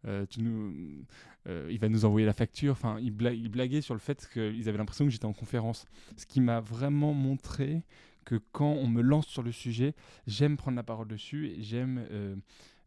tu 0.30 0.42
nous, 0.42 1.04
il 1.46 1.78
va 1.78 1.88
nous 1.88 2.04
envoyer 2.04 2.26
la 2.26 2.32
facture. 2.32 2.72
Enfin, 2.72 2.98
ils, 3.00 3.12
blaguaient 3.12 3.80
sur 3.80 3.94
le 3.94 4.00
fait 4.00 4.28
qu'ils 4.32 4.68
avaient 4.68 4.78
l'impression 4.78 5.04
que 5.04 5.12
j'étais 5.12 5.26
en 5.26 5.32
conférence. 5.32 5.86
Ce 6.16 6.26
qui 6.26 6.40
m'a 6.40 6.60
vraiment 6.60 7.14
montré 7.14 7.84
que 8.24 8.40
quand 8.52 8.72
on 8.72 8.86
me 8.86 9.02
lance 9.02 9.26
sur 9.26 9.42
le 9.42 9.52
sujet, 9.52 9.94
j'aime 10.26 10.56
prendre 10.56 10.76
la 10.76 10.82
parole 10.82 11.08
dessus 11.08 11.48
et 11.48 11.62
j'aime 11.62 12.06
euh, 12.10 12.36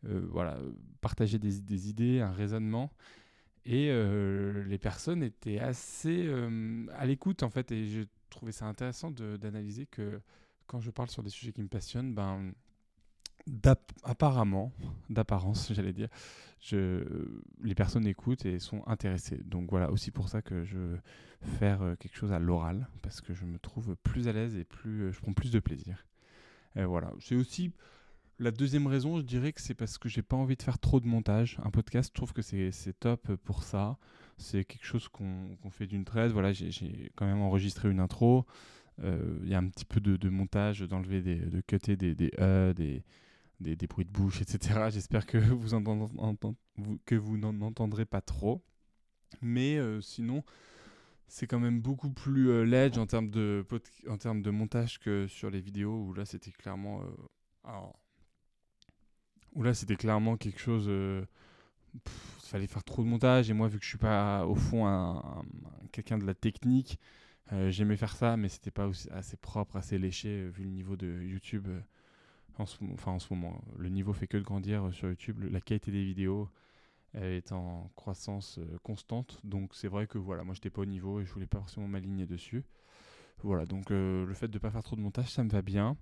euh, 0.05 0.25
voilà, 0.29 0.57
partager 1.01 1.39
des, 1.39 1.89
idées, 1.89 2.21
un 2.21 2.31
raisonnement. 2.31 2.91
Et 3.65 3.89
euh, 3.89 4.63
les 4.65 4.77
personnes 4.77 5.23
étaient 5.23 5.59
assez 5.59 6.29
à 6.93 7.05
l'écoute 7.05 7.43
en 7.43 7.49
fait, 7.49 7.71
et 7.71 7.87
je 7.87 8.01
trouvais 8.29 8.51
ça 8.51 8.65
intéressant 8.65 9.11
d'analyser 9.11 9.87
que 9.87 10.21
quand 10.67 10.79
je 10.79 10.91
parle 10.91 11.09
sur 11.09 11.23
des 11.23 11.29
sujets 11.29 11.51
qui 11.51 11.61
me 11.61 11.67
passionnent, 11.67 12.13
ben, 12.13 12.53
apparemment, 14.03 14.71
d'apparence, 15.09 15.71
j'allais 15.73 15.93
dire, 15.93 16.09
je, 16.59 17.03
les 17.63 17.75
personnes 17.75 18.07
écoutent 18.07 18.45
et 18.45 18.59
sont 18.59 18.83
intéressées. 18.87 19.39
Donc 19.45 19.69
voilà, 19.69 19.91
aussi 19.91 20.11
pour 20.11 20.29
ça 20.29 20.41
que 20.41 20.63
je 20.63 20.77
veux 20.77 20.99
faire 21.59 21.81
euh, 21.81 21.95
quelque 21.95 22.15
chose 22.15 22.31
à 22.31 22.39
l'oral, 22.39 22.87
parce 23.01 23.21
que 23.21 23.33
je 23.33 23.45
me 23.45 23.59
trouve 23.59 23.95
plus 23.97 24.27
à 24.27 24.33
l'aise 24.33 24.55
et 24.55 24.63
plus, 24.63 25.03
euh, 25.03 25.11
je 25.11 25.19
prends 25.19 25.33
plus 25.33 25.51
de 25.51 25.59
plaisir. 25.59 26.05
Et 26.75 26.83
voilà, 26.83 27.13
c'est 27.19 27.35
aussi 27.35 27.71
la 28.39 28.51
deuxième 28.51 28.87
raison, 28.87 29.17
je 29.17 29.23
dirais 29.23 29.53
que 29.53 29.61
c'est 29.61 29.73
parce 29.73 29.97
que 29.97 30.09
j'ai 30.09 30.21
pas 30.21 30.35
envie 30.35 30.57
de 30.57 30.63
faire 30.63 30.79
trop 30.79 30.99
de 30.99 31.07
montage. 31.07 31.57
Un 31.63 31.71
podcast, 31.71 32.09
je 32.09 32.15
trouve 32.15 32.33
que 32.33 32.41
c'est 32.41 32.99
top 32.99 33.33
pour 33.45 33.63
ça. 33.63 33.97
C'est 34.37 34.65
quelque 34.65 34.85
chose 34.85 35.07
qu'on 35.07 35.57
fait 35.69 35.87
d'une 35.87 36.03
traite. 36.03 36.33
Voilà, 36.33 36.51
j'ai 36.51 37.11
quand 37.15 37.25
même 37.25 37.41
enregistré 37.41 37.89
une 37.89 38.01
intro. 38.01 38.45
Euh, 39.03 39.39
il 39.43 39.49
y 39.49 39.53
a 39.53 39.57
un 39.57 39.67
petit 39.67 39.85
peu 39.85 40.01
de, 40.01 40.29
montage, 40.29 40.81
d'enlever 40.81 41.21
de 41.21 41.61
cutter 41.61 41.95
des, 41.95 42.13
des 42.13 42.31
E, 42.39 42.73
des, 42.73 43.03
des, 43.59 43.75
des, 43.75 43.87
bruits 43.87 44.05
de 44.05 44.11
bouche, 44.11 44.41
etc. 44.41 44.87
J'espère 44.89 45.25
que 45.25 45.37
vous, 45.37 46.99
que 47.05 47.15
vous 47.15 47.37
n'en 47.37 47.61
entendrez 47.61 48.05
pas 48.05 48.21
trop. 48.21 48.63
Mais 49.41 49.77
euh, 49.77 50.01
sinon, 50.01 50.43
c'est 51.27 51.47
quand 51.47 51.59
même 51.59 51.81
beaucoup 51.81 52.09
plus 52.09 52.49
euh, 52.49 52.63
ledge 52.63 52.97
en 52.97 53.05
termes, 53.05 53.29
de 53.29 53.65
en 54.07 54.17
termes 54.17 54.41
de 54.41 54.51
montage 54.51 54.99
que 54.99 55.27
sur 55.27 55.49
les 55.49 55.61
vidéos 55.61 56.05
où 56.05 56.13
là 56.13 56.25
c'était 56.25 56.51
clairement. 56.51 57.01
Euh, 57.01 57.71
où 59.53 59.63
là 59.63 59.73
c'était 59.73 59.95
clairement 59.95 60.37
quelque 60.37 60.59
chose. 60.59 60.87
Il 60.87 62.01
fallait 62.41 62.67
faire 62.67 62.83
trop 62.83 63.03
de 63.03 63.07
montage 63.07 63.49
et 63.49 63.53
moi 63.53 63.67
vu 63.67 63.79
que 63.79 63.85
je 63.85 63.89
suis 63.89 63.97
pas 63.97 64.45
au 64.45 64.55
fond 64.55 64.85
un, 64.85 65.43
quelqu'un 65.91 66.17
de 66.17 66.25
la 66.25 66.33
technique, 66.33 66.99
j'aimais 67.69 67.95
faire 67.95 68.15
ça 68.15 68.35
mais 68.35 68.49
c'était 68.49 68.69
pas 68.69 68.89
assez 69.11 69.37
propre, 69.37 69.77
assez 69.77 69.97
léché 69.97 70.49
vu 70.49 70.63
le 70.65 70.69
niveau 70.69 70.97
de 70.97 71.23
YouTube 71.23 71.69
en 72.61 72.65
ce, 72.65 72.77
enfin 72.93 73.11
en 73.11 73.19
ce 73.19 73.33
moment. 73.33 73.63
Le 73.77 73.89
niveau 73.89 74.13
fait 74.13 74.27
que 74.27 74.37
de 74.37 74.43
grandir 74.43 74.93
sur 74.93 75.09
YouTube, 75.09 75.43
la 75.51 75.61
qualité 75.61 75.91
des 75.91 76.03
vidéos 76.03 76.49
est 77.13 77.53
en 77.53 77.89
croissance 77.95 78.59
constante 78.83 79.39
donc 79.45 79.73
c'est 79.73 79.87
vrai 79.87 80.05
que 80.05 80.17
voilà 80.17 80.43
moi 80.43 80.53
j'étais 80.53 80.69
pas 80.69 80.81
au 80.81 80.85
niveau 80.85 81.21
et 81.21 81.25
je 81.25 81.31
voulais 81.31 81.45
pas 81.45 81.59
forcément 81.59 81.87
m'aligner 81.87 82.25
dessus. 82.25 82.65
Voilà, 83.43 83.65
donc 83.65 83.89
le 83.89 84.33
fait 84.33 84.47
de 84.47 84.53
ne 84.53 84.59
pas 84.59 84.71
faire 84.71 84.83
trop 84.83 84.95
de 84.95 85.01
montage, 85.01 85.31
ça 85.31 85.43
me 85.43 85.49
va 85.49 85.61
bien. 85.61 85.97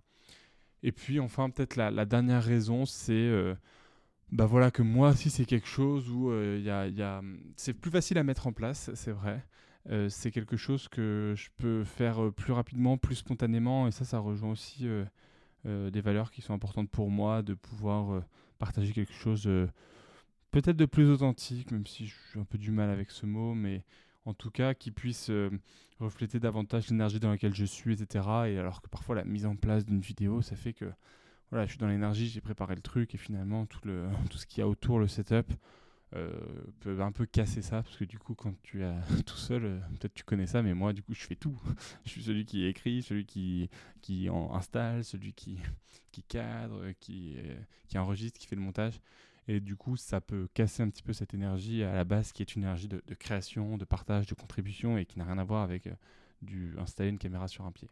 Et 0.84 0.92
puis 0.92 1.20
enfin, 1.20 1.50
peut-être 1.50 1.78
la, 1.78 2.06
dernière 2.06 2.44
raison, 2.44 2.86
c'est 2.86 3.14
euh, 3.14 3.56
bah 4.32 4.46
voilà, 4.46 4.70
que 4.70 4.82
moi 4.84 5.12
aussi, 5.12 5.30
c'est 5.30 5.46
quelque 5.46 5.68
chose 5.68 6.10
où 6.10 6.30
euh, 6.30 6.60
y 6.62 6.70
a, 6.70 7.22
c'est 7.56 7.74
plus 7.74 7.90
facile 7.90 8.18
à 8.18 8.24
mettre 8.24 8.48
en 8.48 8.54
place, 8.54 8.92
c'est 8.94 9.12
vrai. 9.12 9.46
Euh, 9.90 10.10
c'est 10.10 10.32
quelque 10.32 10.58
chose 10.58 10.88
que 10.90 11.34
je 11.38 11.50
peux 11.58 11.84
faire 11.86 12.32
plus 12.34 12.54
rapidement, 12.54 12.98
plus 12.98 13.16
spontanément, 13.16 13.88
et 13.88 13.92
ça, 13.92 14.06
ça 14.06 14.20
rejoint 14.20 14.52
aussi 14.52 14.88
des 15.66 16.02
valeurs 16.02 16.32
qui 16.32 16.42
sont 16.42 16.54
importantes 16.54 16.90
pour 16.90 17.10
moi, 17.10 17.42
de 17.42 17.54
pouvoir 17.54 18.24
partager 18.60 18.92
quelque 18.92 19.14
chose 19.14 19.48
peut-être 20.54 20.78
de 20.78 20.86
plus 20.86 21.10
authentique, 21.10 21.72
même 21.72 21.86
si 21.86 22.06
j'ai 22.06 22.40
un 22.40 22.46
peu 22.46 22.58
du 22.58 22.72
mal 22.72 22.90
avec 22.90 23.12
ce 23.12 23.26
mot, 23.26 23.54
mais 23.56 23.84
en 24.26 24.34
tout 24.34 24.52
cas 24.52 24.74
qui 24.74 24.92
puisse 24.92 25.30
euh, 25.30 25.50
refléter 26.00 26.40
davantage 26.40 26.90
l'énergie 26.90 27.20
dans 27.20 27.32
laquelle 27.32 27.56
je 27.56 27.66
suis, 27.66 27.94
etc. 28.02 28.26
Et 28.48 28.58
alors 28.58 28.82
que 28.82 28.88
parfois 28.88 29.16
la 29.16 29.26
mise 29.26 29.46
en 29.46 29.56
place 29.56 29.84
d'une 29.84 30.00
vidéo, 30.00 30.42
ça 30.42 30.56
fait 30.56 30.74
que 30.74 30.86
voilà, 31.50 31.66
je 31.66 31.72
suis 31.72 31.80
dans 31.80 31.88
l'énergie, 31.88 32.28
j'ai 32.28 32.40
préparé 32.40 32.76
le 32.76 32.82
truc 32.82 33.14
et 33.16 33.18
finalement 33.18 33.66
tout, 33.66 33.80
le, 33.84 34.08
tout 34.30 34.38
ce 34.38 34.46
qu'il 34.46 34.60
y 34.60 34.62
a 34.62 34.68
autour, 34.68 35.00
le 35.00 35.08
setup, 35.08 35.52
euh, 36.16 36.32
peut 36.80 37.02
un 37.02 37.12
peu 37.12 37.26
casser 37.26 37.62
ça 37.62 37.84
parce 37.84 37.98
que 37.98 38.06
du 38.06 38.20
coup 38.20 38.36
quand 38.36 38.54
tu 38.64 38.84
es 38.84 38.94
tout 39.26 39.38
seul, 39.38 39.66
euh, 39.66 39.80
peut-être 40.00 40.14
tu 40.14 40.24
connais 40.24 40.48
ça, 40.48 40.62
mais 40.62 40.74
moi 40.74 40.94
du 40.94 41.04
coup 41.04 41.14
je 41.14 41.22
fais 41.22 41.36
tout. 41.36 41.60
je 42.06 42.10
suis 42.10 42.24
celui 42.24 42.46
qui 42.46 42.66
écrit, 42.66 43.02
celui 43.02 43.26
qui, 43.26 43.70
qui 44.02 44.30
en 44.30 44.54
installe, 44.54 45.04
celui 45.04 45.34
qui, 45.34 45.58
qui 46.12 46.24
cadre, 46.24 46.92
qui, 47.00 47.38
qui 47.88 47.98
enregistre, 47.98 48.40
qui 48.40 48.48
fait 48.48 48.56
le 48.56 48.62
montage. 48.62 49.00
Et 49.48 49.60
du 49.60 49.76
coup, 49.76 49.98
ça 49.98 50.22
peut 50.22 50.48
casser 50.54 50.84
un 50.84 50.90
petit 50.90 51.04
peu 51.04 51.14
cette 51.14 51.34
énergie 51.34 51.84
à 51.84 51.94
la 51.94 52.06
base 52.06 52.32
qui 52.32 52.42
est 52.42 52.56
une 52.56 52.64
énergie 52.64 52.88
de, 52.88 53.02
création, 53.16 53.78
de 53.78 53.86
partage, 53.86 54.26
de 54.26 54.36
contribution 54.36 54.98
et 54.98 55.06
qui 55.06 55.20
n'a 55.20 55.26
rien 55.26 55.38
à 55.38 55.44
voir 55.44 55.64
avec 55.64 55.88
euh, 55.88 55.96
du, 56.42 56.76
installer 56.78 57.10
une 57.10 57.18
caméra 57.18 57.48
sur 57.48 57.66
un 57.66 57.72
pied. 57.72 57.90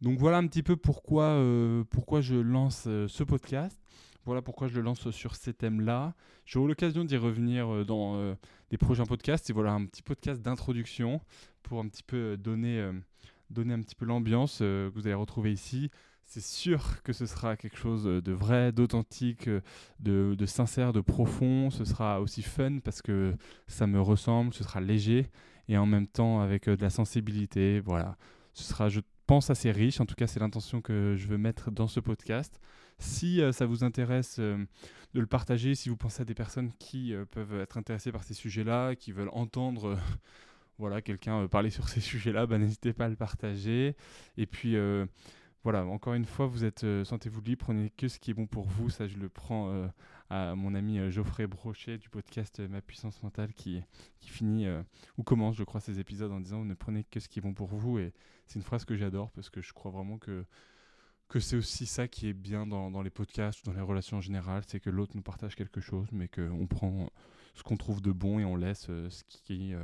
Donc 0.00 0.18
voilà 0.18 0.38
un 0.38 0.46
petit 0.46 0.62
peu 0.62 0.76
pourquoi, 0.76 1.24
euh, 1.24 1.84
pourquoi 1.90 2.20
je 2.20 2.36
lance 2.36 2.84
euh, 2.86 3.06
ce 3.08 3.22
podcast. 3.22 3.78
Voilà 4.26 4.42
pourquoi 4.42 4.68
je 4.68 4.74
le 4.74 4.82
lance 4.82 5.10
sur 5.10 5.34
ces 5.34 5.54
thèmes-là. 5.54 6.14
J'aurai 6.44 6.68
l'occasion 6.68 7.04
d'y 7.04 7.16
revenir 7.16 7.86
dans 7.86 8.36
des 8.70 8.76
prochains 8.76 9.06
podcasts. 9.06 9.48
Et 9.48 9.52
voilà 9.52 9.72
un 9.72 9.86
petit 9.86 10.02
podcast 10.02 10.42
d'introduction 10.42 11.20
pour 11.62 11.80
un 11.80 11.88
petit 11.88 12.02
peu 12.02 12.36
donner, 12.36 12.90
donner 13.50 13.72
un 13.72 13.80
petit 13.80 13.94
peu 13.94 14.04
l'ambiance 14.04 14.58
que 14.58 14.90
vous 14.94 15.06
allez 15.06 15.14
retrouver 15.14 15.52
ici 15.52 15.90
c'est 16.26 16.42
sûr 16.42 17.02
que 17.04 17.12
ce 17.12 17.24
sera 17.24 17.56
quelque 17.56 17.76
chose 17.76 18.04
de 18.04 18.32
vrai, 18.32 18.72
d'authentique, 18.72 19.48
de, 20.00 20.34
de, 20.36 20.46
sincère, 20.46 20.92
de 20.92 21.00
profond. 21.00 21.70
Ce 21.70 21.84
sera 21.84 22.20
aussi 22.20 22.42
fun 22.42 22.80
parce 22.80 23.00
que 23.00 23.34
ça 23.68 23.86
me 23.86 24.00
ressemble, 24.00 24.52
ce 24.52 24.64
sera 24.64 24.80
léger 24.80 25.30
et 25.68 25.78
en 25.78 25.86
même 25.86 26.06
temps 26.06 26.40
avec 26.40 26.68
euh, 26.68 26.76
de 26.76 26.82
la 26.82 26.90
sensibilité. 26.90 27.80
Voilà, 27.80 28.16
ce 28.54 28.64
sera, 28.64 28.88
je 28.88 29.00
pense, 29.26 29.50
assez 29.50 29.70
riche. 29.70 30.00
En 30.00 30.06
tout 30.06 30.14
cas, 30.16 30.26
c'est 30.26 30.40
l'intention 30.40 30.80
que 30.80 31.14
je 31.16 31.26
veux 31.28 31.38
mettre 31.38 31.70
dans 31.70 31.86
ce 31.86 32.00
podcast. 32.00 32.60
Si 32.98 33.40
euh, 33.40 33.52
ça 33.52 33.66
vous 33.66 33.84
intéresse 33.84 34.36
euh, 34.38 34.64
de 35.14 35.20
le 35.20 35.26
partager, 35.26 35.74
si 35.74 35.88
vous 35.88 35.96
pensez 35.96 36.22
à 36.22 36.24
des 36.24 36.34
personnes 36.34 36.72
qui 36.78 37.14
peuvent 37.30 37.60
être 37.60 37.78
intéressées 37.78 38.12
par 38.12 38.24
ces 38.24 38.34
sujets-là, 38.34 38.94
qui 38.94 39.12
veulent 39.12 39.30
entendre 39.32 39.98
voilà, 40.78 41.02
quelqu'un 41.02 41.46
parler 41.48 41.70
sur 41.70 41.88
ces 41.88 42.00
sujets-là, 42.12 42.46
bah, 42.46 42.58
n'hésitez 42.58 42.92
pas 42.92 43.06
à 43.06 43.08
le 43.08 43.16
partager. 43.16 43.96
Et 44.36 44.46
puis, 44.46 44.76
voilà, 45.66 45.84
encore 45.84 46.14
une 46.14 46.26
fois, 46.26 46.46
vous 46.46 46.64
êtes 46.64 46.84
euh, 46.84 47.04
sentez-vous 47.04 47.40
libre, 47.40 47.64
prenez 47.64 47.90
que 47.90 48.06
ce 48.06 48.20
qui 48.20 48.30
est 48.30 48.34
bon 48.34 48.46
pour 48.46 48.68
vous. 48.68 48.88
Ça, 48.88 49.08
je 49.08 49.16
le 49.16 49.28
prends 49.28 49.72
euh, 49.72 49.88
à 50.30 50.54
mon 50.54 50.76
ami 50.76 51.00
euh, 51.00 51.10
Geoffrey 51.10 51.48
Brochet 51.48 51.98
du 51.98 52.08
podcast 52.08 52.60
Ma 52.60 52.80
puissance 52.80 53.20
mentale 53.24 53.52
qui, 53.52 53.82
qui 54.20 54.30
finit 54.30 54.68
ou 55.18 55.24
commence, 55.24 55.56
je 55.56 55.64
crois, 55.64 55.80
ces 55.80 55.98
épisodes 55.98 56.30
en 56.30 56.38
disant 56.38 56.64
ne 56.64 56.74
prenez 56.74 57.02
que 57.02 57.18
ce 57.18 57.28
qui 57.28 57.40
est 57.40 57.42
bon 57.42 57.52
pour 57.52 57.74
vous. 57.74 57.98
Et 57.98 58.12
c'est 58.46 58.60
une 58.60 58.64
phrase 58.64 58.84
que 58.84 58.94
j'adore 58.94 59.32
parce 59.32 59.50
que 59.50 59.60
je 59.60 59.72
crois 59.72 59.90
vraiment 59.90 60.18
que 60.18 60.44
que 61.28 61.40
c'est 61.40 61.56
aussi 61.56 61.86
ça 61.86 62.08
qui 62.08 62.28
est 62.28 62.32
bien 62.32 62.66
dans, 62.66 63.02
les 63.02 63.10
podcasts, 63.10 63.64
dans 63.64 63.72
les 63.72 63.80
relations 63.80 64.18
en 64.18 64.20
général, 64.20 64.62
c'est 64.66 64.80
que 64.80 64.90
l'autre 64.90 65.12
nous 65.16 65.22
partage 65.22 65.56
quelque 65.56 65.80
chose, 65.80 66.08
mais 66.12 66.28
qu'on 66.28 66.66
prend 66.66 67.10
ce 67.54 67.62
qu'on 67.62 67.76
trouve 67.76 68.00
de 68.00 68.12
bon 68.12 68.38
et 68.38 68.44
on 68.44 68.56
laisse 68.56 68.86
ce 68.86 69.24
qui 69.24 69.74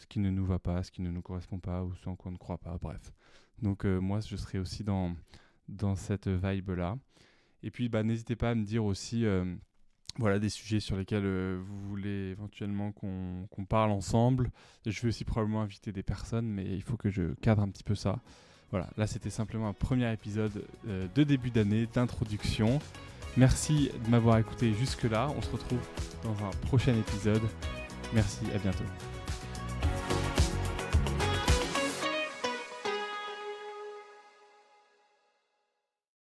ce 0.00 0.06
qui 0.06 0.18
ne 0.18 0.30
nous 0.30 0.46
va 0.46 0.58
pas, 0.58 0.82
ce 0.82 0.90
qui 0.90 1.02
ne 1.02 1.10
nous 1.10 1.20
correspond 1.20 1.58
pas 1.58 1.84
ou 1.84 1.94
ce 1.94 2.08
en 2.08 2.16
quoi 2.16 2.30
on 2.30 2.32
ne 2.32 2.38
croit 2.38 2.58
pas. 2.58 2.78
Bref. 2.80 3.12
Donc 3.60 3.84
euh, 3.84 4.00
moi, 4.00 4.20
je 4.20 4.34
serai 4.36 4.58
aussi 4.58 4.82
dans, 4.82 5.14
dans 5.68 5.94
cette 5.94 6.28
vibe-là. 6.28 6.96
Et 7.62 7.70
puis, 7.70 7.90
bah, 7.90 8.02
n'hésitez 8.02 8.36
pas 8.36 8.50
à 8.50 8.54
me 8.54 8.64
dire 8.64 8.84
aussi 8.84 9.26
euh, 9.26 9.44
voilà, 10.16 10.38
des 10.38 10.48
sujets 10.48 10.80
sur 10.80 10.96
lesquels 10.96 11.26
euh, 11.26 11.60
vous 11.62 11.80
voulez 11.88 12.30
éventuellement 12.30 12.92
qu'on 12.92 13.64
parle 13.68 13.90
ensemble. 13.90 14.50
je 14.86 14.98
vais 15.02 15.08
aussi 15.08 15.24
probablement 15.24 15.60
inviter 15.60 15.92
des 15.92 16.02
personnes, 16.02 16.48
mais 16.48 16.64
il 16.64 16.82
faut 16.82 16.96
que 16.96 17.10
je 17.10 17.34
cadre 17.34 17.62
un 17.62 17.68
petit 17.68 17.84
peu 17.84 17.94
ça. 17.94 18.20
Voilà, 18.70 18.88
là 18.96 19.06
c'était 19.06 19.30
simplement 19.30 19.68
un 19.68 19.72
premier 19.72 20.12
épisode 20.12 20.64
de 20.86 21.24
début 21.24 21.50
d'année, 21.50 21.88
d'introduction. 21.92 22.78
Merci 23.36 23.90
de 24.04 24.10
m'avoir 24.10 24.38
écouté 24.38 24.74
jusque-là. 24.74 25.28
On 25.36 25.42
se 25.42 25.50
retrouve 25.50 25.80
dans 26.24 26.44
un 26.44 26.50
prochain 26.66 26.94
épisode. 26.94 27.42
Merci, 28.12 28.40
à 28.54 28.58
bientôt. 28.58 28.84